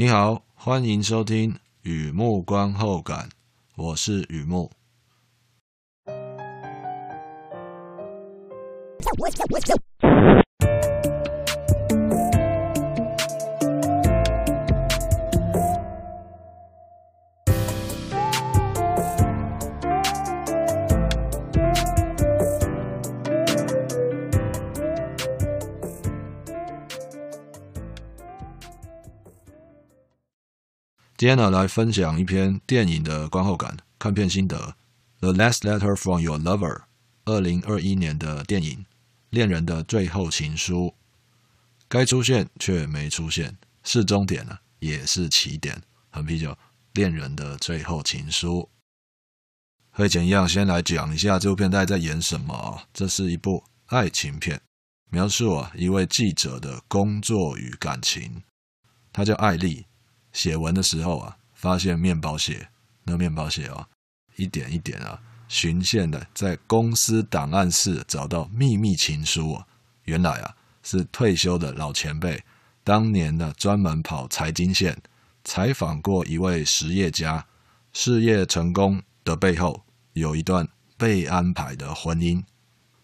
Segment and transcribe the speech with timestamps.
[0.00, 3.28] 你好，欢迎收听雨幕观后感，
[3.74, 4.70] 我是雨幕。
[31.18, 34.56] 今天呢，来分享一篇电影的观后感、看片心得，
[35.18, 36.76] 《The Last Letter from Your Lover》，
[37.24, 38.78] 二零二一年的电影
[39.30, 40.86] 《恋人的最后情书》，
[41.88, 45.82] 该出现却没出现，是终点了，也是起点。
[46.10, 46.52] 很啤酒，
[46.92, 48.60] 《恋人的最后情书》。
[49.90, 52.82] 和以前一样，先来讲一下这部片大概在演什么。
[52.94, 54.60] 这是一部爱情片，
[55.10, 58.44] 描述啊一位记者的工作与感情。
[59.12, 59.86] 他叫艾丽。
[60.32, 62.68] 写文的时候啊，发现面包屑，
[63.04, 63.88] 那面包屑啊，
[64.36, 69.66] 一点一点啊，循线的在公司档案室找到秘密情书啊。
[70.04, 72.42] 原来啊，是退休的老前辈，
[72.84, 74.96] 当年呢专门跑财经线，
[75.44, 77.46] 采访过一位实业家，
[77.92, 82.42] 事业成功的背后有一段被安排的婚姻。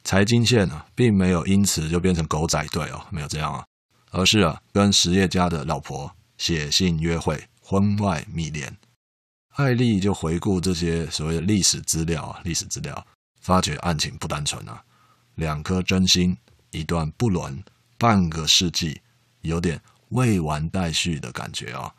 [0.03, 3.65] 财经线啊，并没有因此就变成狗仔队哦，没有这样啊，
[4.11, 6.15] 而是啊，跟实业家的老婆。
[6.45, 8.77] 写信约会，婚外密恋，
[9.55, 13.07] 艾丽就回顾这些所谓的历史资料啊，历史资料，
[13.41, 14.85] 发觉案情不单纯啊，
[15.37, 16.37] 两颗真心，
[16.71, 17.65] 一段不伦，
[17.97, 19.01] 半个世纪，
[19.41, 21.95] 有点未完待续的感觉啊。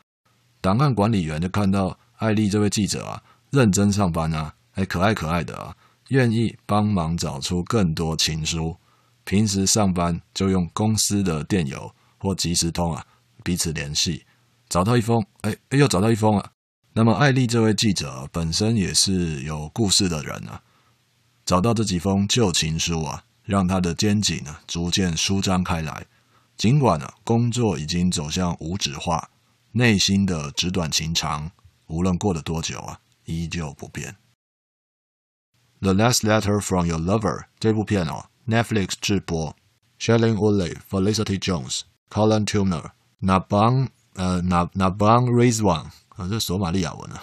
[0.60, 5.76] 档案管理员就看到艾丽这位记者啊，认真上班啊，还可爱可爱的啊，
[6.10, 8.76] 愿意帮忙找出更多情书，
[9.24, 13.04] 平时上班就用公司的电邮或即时通啊。
[13.44, 14.25] 彼此联系，
[14.68, 16.52] 找到一封，哎哎，又找到一封了。
[16.92, 20.62] 那么，艾丽这位记者本身也是有故事的人啊，
[21.44, 26.06] 找到这几封旧情书啊，让他的肩颈呢逐渐舒张开来。
[26.56, 29.28] 尽管呢工作已经走向无纸化，
[29.72, 31.50] 内心的纸短情长，
[31.88, 34.16] 无论过了多久啊，依旧不变。
[35.84, 39.54] 《The Last Letter from Your Lover》这部片哦，Netflix 制播
[40.00, 44.22] ，Shailene Woodley、Felicity Jones、Colin Turner、Nabang Turnell。
[44.22, 47.22] 那帮呃，那那帮 Rizwan 啊，这索马利亚文啊，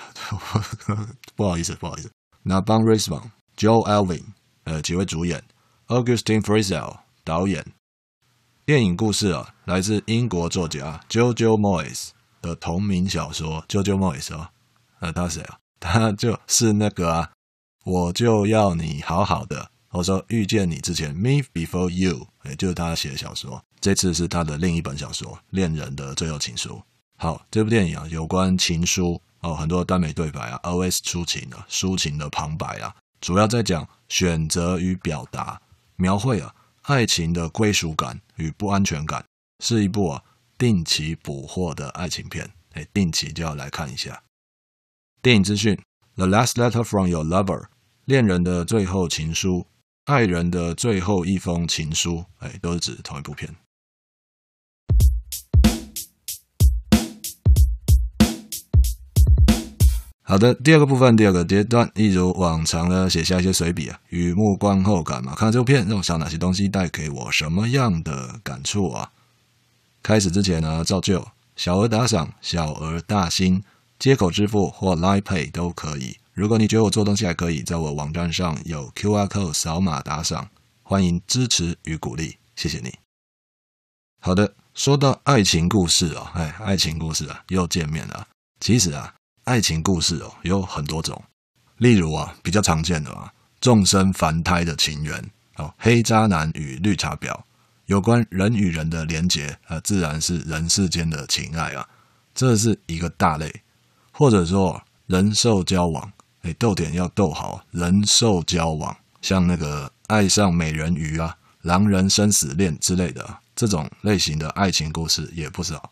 [1.36, 2.12] 不好意思，不好意思。
[2.44, 3.24] 那帮 Rizwan、
[3.58, 4.24] Joel Alwyn
[4.66, 5.44] 呃几位主演
[5.88, 7.66] ，Augustine Frizzell 导演。
[8.66, 12.10] 电影故事啊，来自英国作家 Jojo Moyes
[12.42, 13.64] 的同名小说。
[13.68, 14.52] Jojo Moyes 啊，
[15.00, 15.58] 呃，他谁啊？
[15.82, 17.30] 他就是那个啊，
[17.84, 19.70] 我就要你好好的。
[19.90, 23.62] 我说遇见你之前，Me Before You，也就是他写的小说。
[23.84, 26.70] 这次是他的另一本小说《恋人的最后情书》。
[27.18, 35.62] 好，这部电影啊，有关情书哦，很多耽美对白啊，OS 抒情啊，抒情的旁白啊，主要在讲选择与表达，
[35.98, 39.26] 描绘啊爱情的归属感与不安全感，
[39.60, 40.24] 是一部啊
[40.58, 42.50] 定期补货的爱情片。
[42.76, 44.24] 哎，定期就要来看一下。
[45.22, 45.76] 电影资讯，
[46.16, 47.64] 《The Last Letter from Your Lover》，
[48.06, 49.68] 恋人的最后情书，
[50.06, 53.54] 爱人的最后一封情书，哎，都是指同一部片。
[60.26, 65.36] 好的，第二个部分，第二个阶段，一如往常的写下一些随笔啊，雨木观后感嘛。
[65.36, 69.12] 看这部片，让我想哪些东西带给我什么样的感触啊？
[70.02, 73.62] 开始之前呢，照旧，小额打赏，小额大新，
[74.00, 76.18] 接口支付或 Line Pay 都可以。
[76.34, 80.50] 如果你觉得我做东西还可以，在我网站上有 QR Code 扫码打赏，
[80.82, 82.96] 欢迎支持与鼓励，谢谢你。
[84.20, 88.28] 好的，说到爱情故事啊，哎，爱情故事啊，又见面了。
[88.60, 89.14] 其实啊。
[89.46, 91.22] 爱情故事哦，有很多种，
[91.76, 93.30] 例如啊，比较常见的啊，
[93.60, 95.22] 众生凡胎的情缘
[95.58, 97.38] 哦，黑渣男与绿茶婊，
[97.88, 101.86] 有关人与人的连结啊，自然是人世间的情爱啊，
[102.34, 103.54] 这是一个大类，
[104.14, 106.14] 或者说人兽交往，
[106.44, 115.92] 哎，逗点要逗好，人兽交往，像那个爱上美人鱼啊，狼人生死恋之类的这种类型的爱情故事也不少，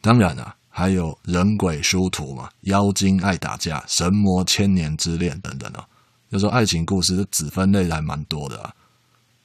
[0.00, 0.54] 当然啊。
[0.68, 5.88] 还有人鬼殊途嘛，妖精爱打架，神魔千年之恋等等啊。
[6.30, 8.74] 就说爱情故事的子分类还蛮多的啊。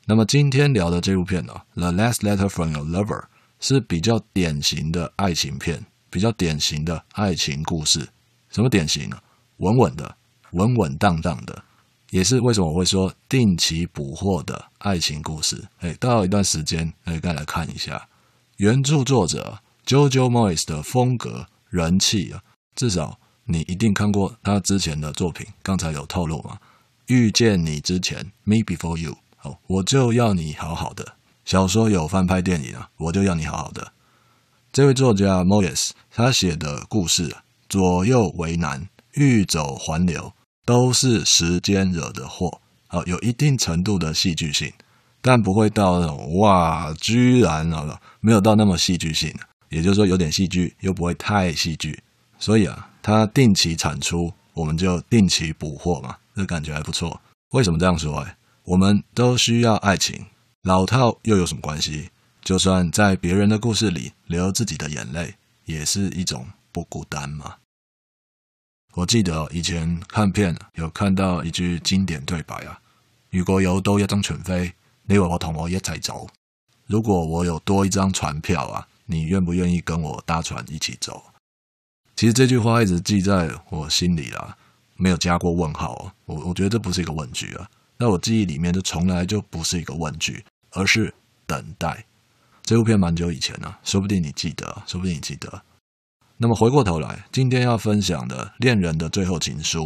[0.05, 3.21] 那么今天聊的这部片呢，《The Last Letter from Your Lover》
[3.61, 8.09] 是比较典型的爱情片，比较典型的爱情故事。
[8.49, 9.17] 什么典型呢？
[9.59, 10.17] 稳稳的，
[10.51, 11.63] 稳稳当当的，
[12.11, 15.67] 也是为什么我会说定期补货的爱情故事。
[15.79, 18.07] 哎，到一段时间，哎，再来看一下
[18.57, 19.59] 原著作者。
[19.83, 22.43] JoJo Moyes 的风格人气啊，
[22.75, 25.47] 至少你一定看过他之前的作品。
[25.63, 26.59] 刚才有透露嘛？
[27.07, 31.15] 遇见你之前，Me Before You，哦，我就要你好好的。
[31.43, 33.91] 小说有翻拍电影啊，我就要你好好的。
[34.71, 37.35] 这位作家 Moyes 他写的故事，
[37.67, 40.31] 左右为难，欲走还留，
[40.65, 42.61] 都是时间惹的祸。
[42.87, 44.73] 啊，有一定程度的戏剧性，
[45.21, 49.33] 但不会到那种哇，居然啊，没有到那么戏剧性。
[49.69, 52.03] 也就是说，有点戏剧，又不会太戏剧。
[52.37, 57.21] 所以啊，它定期产出，我们就定期补货嘛，这感觉还不错。
[57.51, 58.19] 为什么这样说？
[58.19, 58.35] 哎，
[58.65, 60.25] 我们都需要爱情，
[60.63, 62.09] 老套又有什么关系？
[62.43, 67.55] 就算在别人的故事里流自己的眼泪，也是一种不孤单嘛。
[68.93, 72.79] 我记得以前看片有看到一句经典对白啊
[73.31, 74.73] ：“如果有多一张船飞，
[75.03, 76.27] 你和我同我一起走。
[76.87, 81.23] 如果我有多一张船票啊，你愿不愿意跟我搭船一起走？”
[82.17, 84.55] 其实这句话一直记在我心里啦，
[84.97, 86.13] 没有加过问号。
[86.25, 91.13] 我我觉得这不是一个问句啊，在我记忆里面，这从来就不是一个问句，而是
[91.47, 92.05] 等待。
[92.63, 95.63] 这部片蛮久以前了，说不定你记得，说不定你记得。
[96.43, 99.79] 那么回过头来，今天要分享的《恋人的最后情书》，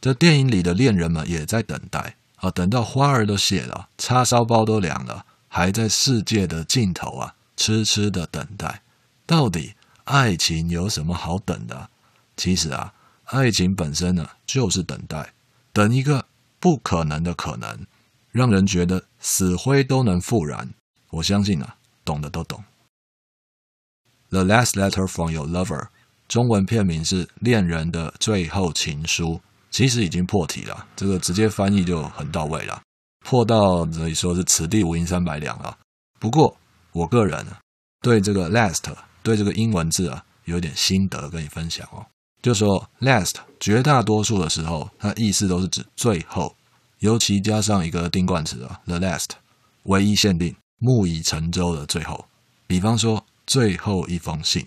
[0.00, 8.80] 这电影里的恋人们也在等待啊，等到花儿都谢了，叉烧包都凉了，还在世界的尽头啊，痴痴的等待。
[9.26, 9.74] 到底
[10.04, 11.90] 爱情有什么好等的？
[12.34, 12.94] 其实啊，
[13.26, 15.34] 爱情本身呢，就是等待，
[15.70, 16.24] 等一个
[16.58, 17.86] 不可能的可能，
[18.32, 20.70] 让人觉得死灰都能复燃。
[21.10, 21.76] 我相信啊。
[22.02, 22.64] 懂的都懂。
[24.30, 25.88] The Last Letter from Your Lover，
[26.28, 29.24] 中文片名是《恋人的最后情书》，
[29.70, 32.80] 其实已经破题了，这个直接翻译就很到位了，
[33.24, 35.76] 破到可以说是此地无银三百两了。
[36.20, 36.56] 不过
[36.92, 37.44] 我个人
[38.00, 38.84] 对这个 last，
[39.22, 42.06] 对这个英文字啊，有点心得跟你分享哦。
[42.40, 46.54] 就说 last，绝大多数的时候，它意思都是指最后，
[47.00, 49.30] 尤其加上一个定冠词啊，the last，
[49.82, 50.54] 唯一限定。
[50.82, 52.24] 木已成舟的最后，
[52.66, 54.66] 比方说最后一封信，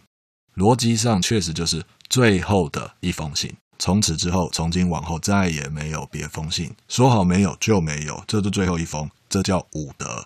[0.55, 3.55] 逻辑上确实就是最后的一封信。
[3.79, 10.25] 从此之后，从今往后再也没有别封信，说好没有就没有，这是最后一封，这叫武德。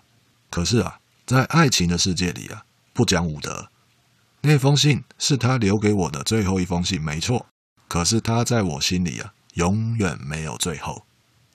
[0.50, 3.68] 可是啊，在爱情的世界里啊，不讲武德。
[4.42, 7.46] 那封信是他留给我的最后一封信，没错。
[7.88, 11.04] 可是他在我心里啊，永远没有最后。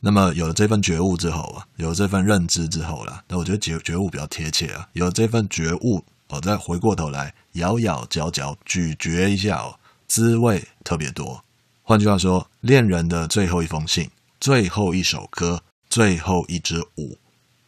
[0.01, 4.89] 那么有了这份觉悟之后啊，有了这份认知之后啦，那我觉得觉觉悟比较贴切啊。
[4.91, 6.03] 有了这份觉悟，
[6.33, 11.43] 我再回过头来咬咬嚼嚼咀嚼一下哦，滋味特别多。
[11.83, 14.09] 换句话说，恋人的最后一封信、
[14.39, 17.17] 最后一首歌、最后一支舞，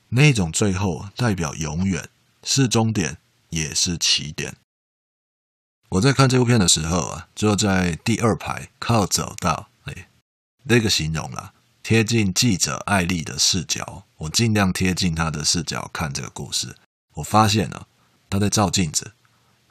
[0.10, 2.10] 那种最后代表永远，
[2.44, 3.18] 是终点
[3.50, 4.56] 也是起点。
[5.90, 10.08] 我在看这部片的时候啊，坐在第二排靠走道，哎，
[10.64, 11.54] 那个形容啊。
[11.84, 16.76] 贴近记者艾丽的视角，我尽量贴近她的视角看这个故事。
[17.14, 17.88] 我发现了，
[18.36, 19.14] 他在照镜子，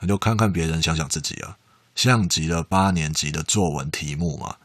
[0.01, 1.59] 那就看看别人，想想自己啊，
[1.95, 4.57] 像极了八年级的作文题目嘛。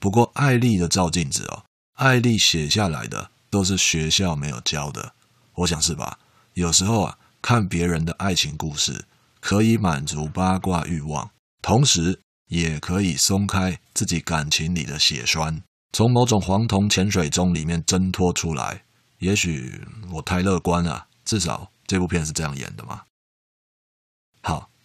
[0.00, 1.62] 不过艾丽的照镜子哦，
[1.94, 5.14] 艾丽写下来的都是学校没有教的。
[5.54, 6.18] 我想是吧？
[6.54, 9.04] 有时候啊，看别人的爱情故事，
[9.38, 11.30] 可以满足八卦欲望，
[11.62, 15.62] 同时也可以松开自己感情里的血栓。
[15.92, 18.82] 从某种黄铜潜水钟里面挣脱出来，
[19.18, 19.80] 也许
[20.10, 23.02] 我太乐观了，至少这部片是这样演的嘛。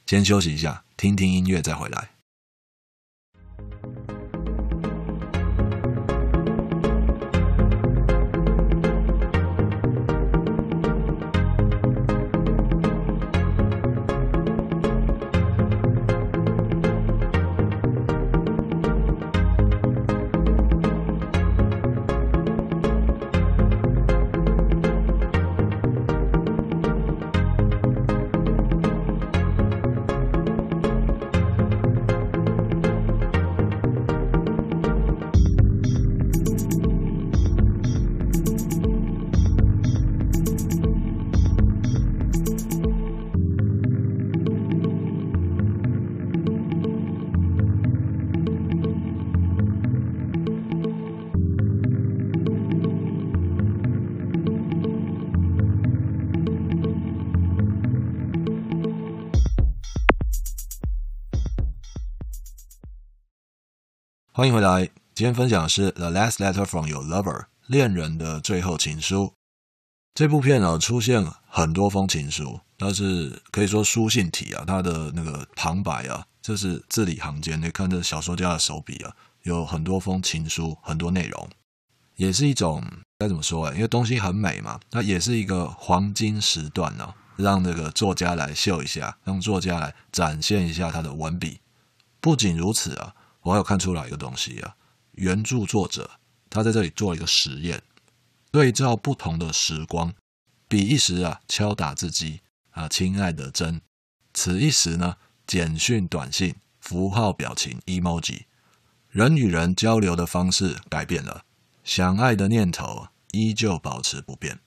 [0.08, 2.17] 先休息一下，听听音乐再回来。
[64.38, 67.24] 欢迎回来，今天分享的是《The Last Letter from Your Lover》
[67.65, 69.34] 恋人的最后情书。
[70.13, 81.50] 这部片啊，出现很多封情书，但是可以说书信体啊，它的那个旁白啊，就是字里行间，你看这小说家的手笔啊，有很多封情书，很多内容，
[82.17, 82.84] 也是一种
[83.17, 83.74] 该怎么说啊？
[83.74, 91.62] 因为东西很美嘛，它也是一个黄金时段啊，让那个作家来秀一下，让作家来展现一下他的文笔。
[92.22, 93.15] 不仅如此啊，
[93.48, 94.75] 我有看出来一个东西啊，
[95.12, 97.82] 原著作者他在这里做了一个实验。
[98.51, 100.13] 对照不同的时光，
[100.68, 103.80] 彼一时啊敲打字机啊，亲爱的真；
[104.34, 108.42] 此一时呢简讯、短信、符号、表情、emoji，
[109.10, 111.46] 人与人交流的方式改变了，
[111.86, 114.60] 想爱的念头依旧保持不变。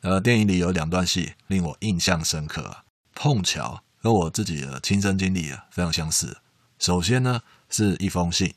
[0.00, 6.42] 呃，电影里有两段戏令我印象深刻，碰巧和我自己的亲身经历啊非常相似。
[6.78, 8.54] 首先呢是一封信，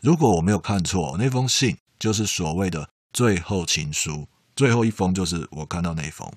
[0.00, 2.88] 如果我没有看错，那封信就是所谓的。
[3.14, 4.26] 最后情书，
[4.56, 6.32] 最后一封就是我看到那封。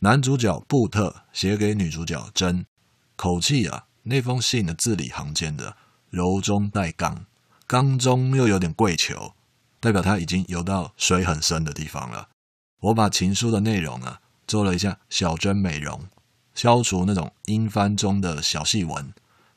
[0.00, 2.66] 男主角布特写给女主角珍，
[3.14, 5.76] 口气啊，那封信的字里行间的
[6.10, 7.26] 柔中带刚，
[7.68, 9.34] 刚中又有点跪求，
[9.78, 12.30] 代表他已经游到水很深的地方了。
[12.80, 16.08] 我把情书的内容啊做了一下小针美容，
[16.52, 19.14] 消除那种阴翻中的小细纹。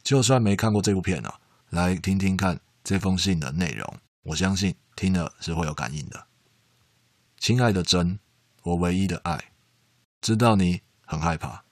[0.10, 1.40] 就算没看过这部片啊，
[1.70, 4.76] 来听听看这封信的内容，我相信。
[4.96, 6.26] 听了是会有感应的，
[7.38, 8.18] 亲爱的珍，
[8.64, 9.52] 我唯一的爱，
[10.20, 11.64] 知道你很害怕，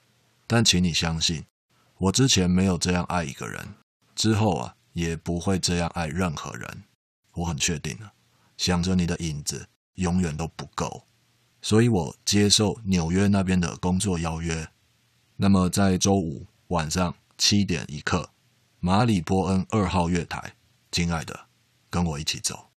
[0.45, 1.45] 但请你相信，
[1.97, 3.73] 我之前没有这样爱一个人，
[4.13, 6.83] 之后啊也不会这样爱任何人。
[7.33, 8.13] 我很确定了，
[8.55, 11.07] 想着你的影子永远都不够，
[11.63, 14.69] 所以我接受纽约那边的工作邀约。
[15.37, 18.31] 那么在周五晚上七点一刻，
[18.79, 20.55] 马里波恩二号月台，
[20.91, 21.47] 亲爱的，
[21.89, 22.69] 跟我一起走。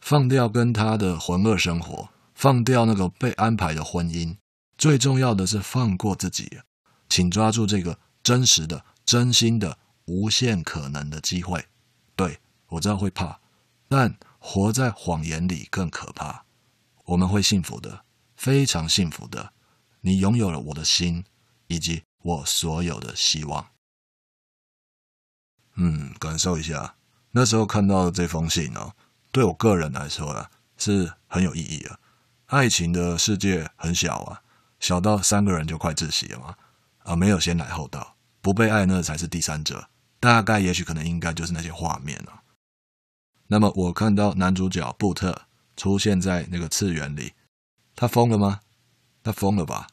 [0.00, 4.36] 放掉跟他的浑噩生活，放掉那个被安排的婚姻，
[4.76, 6.60] 最重要的是放过自己。
[7.08, 11.66] 请抓住这个真实的、真心的、无限可能的机会。
[12.14, 12.38] 对，
[12.68, 13.40] 我知道会怕，
[13.88, 16.44] 但活在谎言里更可怕。
[17.04, 18.04] 我们会幸福的，
[18.36, 19.52] 非常幸福的。
[20.00, 21.24] 你拥有了我的心，
[21.66, 23.66] 以及我所有的希望。
[25.78, 26.96] 嗯，感受一下，
[27.30, 28.92] 那时候看到的这封信哦。
[29.30, 31.98] 对我个人来说啊，是很有意义啊。
[32.46, 34.42] 爱情的世界很小啊，
[34.80, 36.56] 小到三个人就快窒息了嘛。
[37.04, 39.88] 啊，没有先来后到，不被爱那才是第三者。
[40.18, 42.42] 大概也许可能应该就是那些画面啊。
[43.46, 45.42] 那么我看到男主角布特
[45.76, 47.34] 出现在那个次元里，
[47.94, 48.60] 他疯了吗？
[49.22, 49.86] 他疯了吧？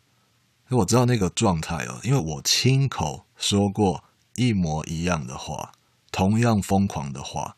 [0.70, 5.74] 我知道那个状态哦，因为我亲口说过一模一样的话，
[6.16, 7.58] 同样疯狂的话，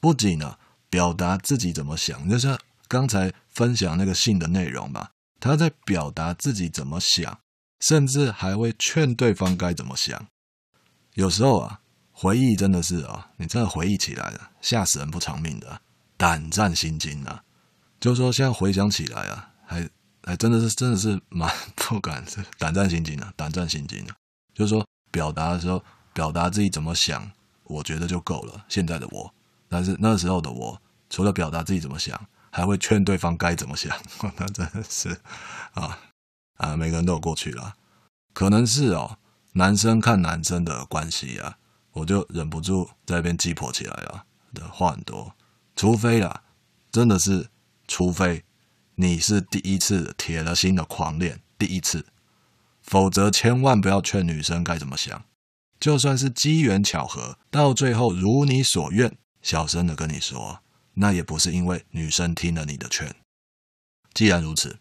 [0.00, 0.56] 不仅呢。
[0.90, 5.10] 表达自己怎么想，就像刚才分享那个信的内容吧。
[5.38, 7.40] 他在表达自己怎么想，
[7.80, 10.26] 甚至还会劝对方该怎么想。
[11.12, 15.82] 有时候啊，回忆真的是啊，你真的回忆起来了，吓死人不偿命的，
[16.16, 17.44] 胆战心惊啊。
[18.00, 19.86] 就是说，现在回想起来啊，还
[20.22, 22.24] 还真的是真的是蛮不敢，
[22.56, 24.16] 胆战心惊啊，胆战心惊啊。
[24.54, 25.84] 就是说，表达的时候，
[26.14, 27.30] 表达自己怎么想，
[27.68, 28.64] 我觉得就够了。
[28.68, 29.32] 现在的我。
[29.68, 32.18] 但是那时候的我，除了表达自己怎么想，
[32.50, 33.96] 还会劝对方该怎么想。
[34.36, 35.20] 那真的是
[35.74, 35.98] 啊
[36.56, 37.76] 啊，每个人都有过去啦。
[38.32, 39.18] 可能是哦，
[39.52, 41.58] 男生看男生的关系啊，
[41.92, 44.24] 我就忍不住在那边鸡婆起来了。
[44.54, 45.34] 的话很多，
[45.76, 46.42] 除非啦，
[46.90, 47.50] 真的是，
[47.86, 48.44] 除非
[48.94, 52.06] 你是第一次铁了心的狂恋，第一次，
[52.80, 55.22] 否则千万不要劝女生该怎么想。
[55.78, 59.16] 就算是机缘巧合，到最后如你所愿。
[59.40, 60.60] 小声的跟你说，
[60.94, 63.14] 那也不是因为女生听了你的劝。
[64.12, 64.78] 既然如此，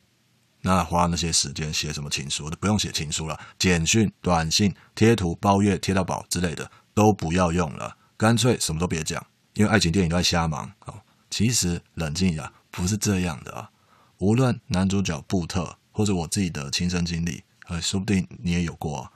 [0.61, 10.71] 那花那些时间写什么情书，都不用写情书了，简讯、短信、贴图、包月、贴到饱之类的都不要用了，干脆什么都别讲，因为爱情电影都在瞎忙。
[10.85, 13.69] 哦，其实冷静一下，不是这样的啊。
[14.17, 19.13] 无论男主角布特，或者我自己的亲身经历，呃，说不定你也有过，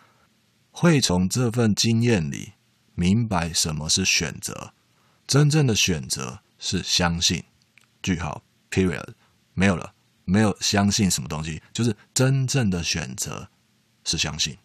[0.82, 2.54] 会从这份经验里
[2.96, 4.74] 明白什么是选择。
[5.28, 7.44] 真正的选择是相信，
[8.02, 9.10] 句号，period，
[9.54, 9.94] 没有了，
[10.26, 13.48] 没有相信什么东西，就是真正的选择
[14.04, 14.58] 是相信，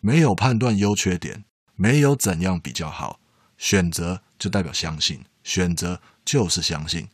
[0.00, 1.46] 没有判断优缺点，
[1.76, 3.18] 没有怎样比较好，
[3.56, 7.08] 选择就代表相信，选择就是相信，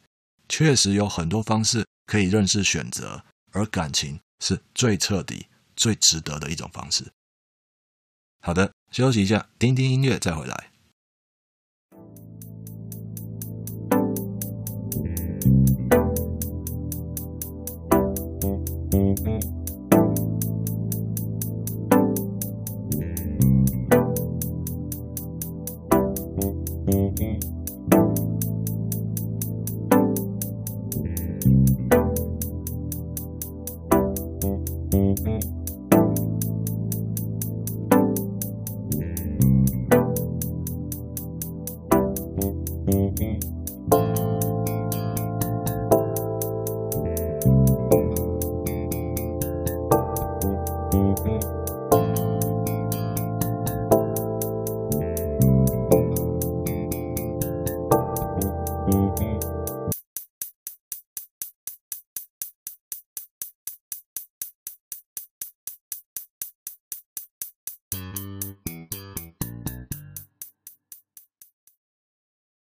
[0.49, 5.47] 确实有很多方式可以认识选择，而感情是最彻底、
[5.77, 7.13] 最值得的一种方式。
[8.41, 10.71] 好的，休息一下，听听音乐再回来。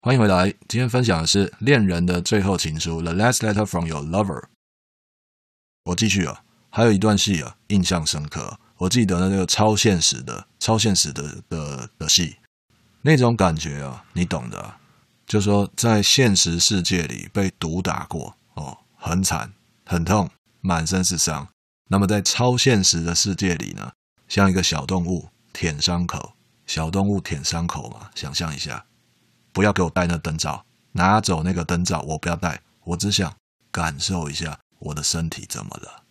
[0.02, 4.40] 欢迎回来，今天分享的是恋人的最后情书《The Last Letter from Your Lover》。
[5.85, 8.59] 我继续啊，还有一段戏啊，印象深刻。
[8.78, 12.37] 我记得那个超现实的、超现实的的的戏，
[13.02, 14.78] 那种感觉啊，你懂的啊。
[15.26, 19.52] 就说在现实世界里被毒打过哦，很惨、
[19.85, 20.30] 很痛、
[20.62, 21.47] 满身是伤。
[21.88, 23.92] 那么在超现实的世界里呢，
[24.28, 26.33] 像一个小动物舔伤口，
[26.66, 28.87] 小动物舔伤口嘛，想象一下。
[29.52, 33.35] 不要给我戴那灯罩，拿走那个灯罩，我不要戴，我只想
[33.71, 36.04] 感受一下我的身体怎么了。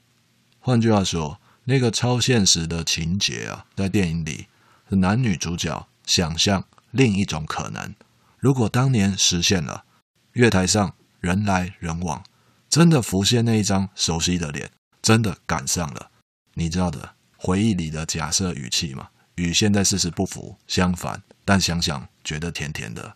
[0.59, 4.47] 换句话说，那个超现实的情节啊，在电影里
[4.89, 7.95] 是男女主角想象另一种可能。
[8.37, 9.85] 如果当年实现了，
[10.33, 12.23] 月台上人来人往，
[12.69, 16.11] 真的浮现那一张熟悉的脸，真的赶上了。
[16.53, 23.15] 你知道的，回忆里的假设语气嘛，与现在事实不符，相反，但想想觉得甜甜的。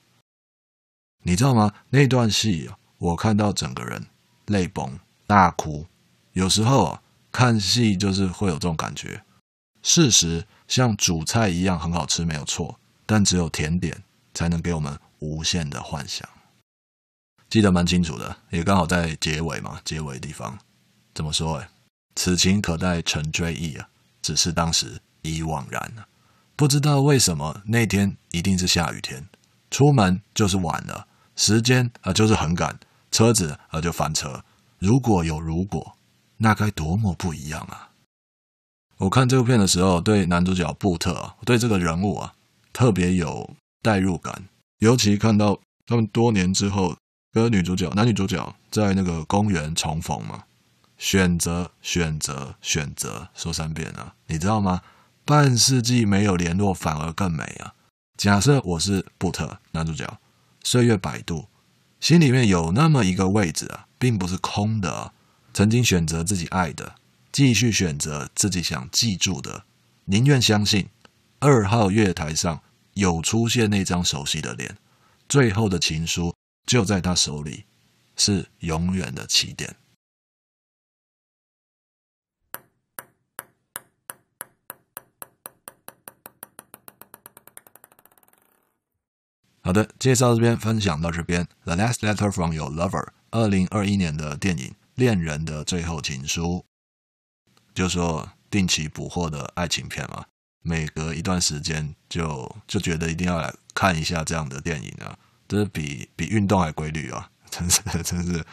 [1.23, 1.73] 你知道吗？
[1.89, 4.05] 那段戏我看到整个人
[4.47, 5.85] 泪崩大哭。
[6.33, 7.01] 有时候啊，
[7.31, 9.23] 看戏就是会有这种感觉。
[9.81, 16.27] 事实像主菜一样很好吃，没有错，但只有甜点才能给我们无限的幻想。
[17.49, 20.57] 记得蛮清楚的，也刚好在结尾嘛，结尾地方
[21.13, 21.57] 怎么说？
[21.57, 21.69] 哎，
[22.15, 23.87] 此情可待成追忆啊，
[24.21, 26.07] 只是当时已惘然了。
[26.55, 29.27] 不知道为什么那天一定是下雨天，
[29.69, 31.07] 出门就是晚了。
[31.35, 32.79] 时间啊，就是很赶，
[33.11, 34.43] 车子啊就翻车。
[34.79, 35.97] 如果有如果，
[36.37, 37.89] 那该多么不一样啊！
[38.97, 42.33] 我看这部片的时候，对男主角布特啊，对这个人物啊，
[42.71, 44.43] 特别有代入感。
[44.79, 46.95] 尤其看到他们多年之后
[47.31, 50.43] 跟女主角、男女主角在那个公园重逢嘛，
[50.97, 54.81] 选择、选择、选择，说三遍啊，你知道吗？
[55.25, 57.73] 半世纪没有联络，反而更美啊！
[58.17, 60.05] 假设我是布特，男主角。
[60.63, 61.47] 岁月摆渡，
[61.99, 65.13] 心里面有那么一个位置啊，并不是空的。
[65.53, 66.95] 曾经选择自己爱的，
[67.31, 69.65] 继续选择自己想记住的，
[70.05, 70.87] 宁愿相信
[71.39, 72.61] 二号月台上
[72.95, 74.77] 有出现那张熟悉的脸，
[75.29, 76.33] 最后的情书
[76.65, 77.65] 就在他手里，
[78.15, 79.75] 是永远的起点。
[89.65, 91.47] 好的，介绍这边分享到这边。
[91.63, 96.65] The Last Letter from Your Lover，二零二一年的电影《恋人的最后情书》，
[97.73, 100.25] 就说定期补货的爱情片嘛，
[100.63, 108.45] 每隔一段时间就就觉得一定要来看一下这样的电影啊，这是比比运动还规律啊，真是 真是，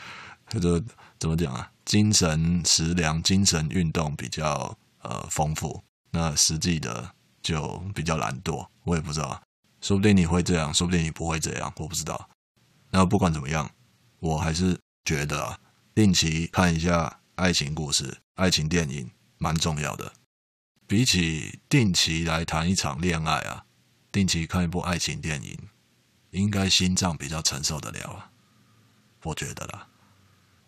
[0.60, 0.80] 就
[1.18, 1.72] 怎么讲啊？
[1.84, 7.10] 精神食粮、精神运动比较呃丰富，那实际的
[7.42, 9.42] 就比较懒惰，我也不知道。
[9.80, 12.28] 说不定你会这样，说不定你不会这样，我不知道。
[12.90, 13.70] 那不管怎么样，
[14.18, 15.58] 我还是觉得啊，
[15.94, 20.12] 定期看一下爱情故事、爱情电影蛮重要的。
[20.86, 23.64] 比起定期来谈一场恋爱啊，
[24.10, 25.56] 定期看一部爱情电影，
[26.30, 28.30] 应该心脏比较承受得了啊，
[29.22, 29.86] 我觉得啦。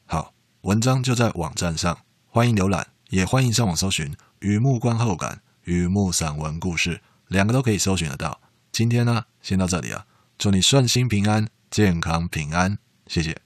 [0.07, 5.33] 好，文章就在网站上，欢迎浏览，也欢迎上网搜寻《雨幕观后感》
[5.65, 6.97] 《雨幕散文故事》，
[7.27, 8.41] 两个都可以搜寻得到。
[8.73, 10.07] 今天呢，先到这里啊！
[10.39, 13.37] 祝你顺心平安、健康平安，谢谢。